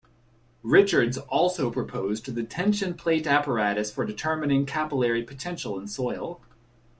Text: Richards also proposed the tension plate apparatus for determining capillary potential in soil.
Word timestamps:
Richards 0.63 1.19
also 1.19 1.69
proposed 1.69 2.25
the 2.33 2.41
tension 2.43 2.95
plate 2.95 3.27
apparatus 3.27 3.91
for 3.91 4.03
determining 4.03 4.65
capillary 4.65 5.21
potential 5.21 5.79
in 5.79 5.87
soil. 5.87 6.41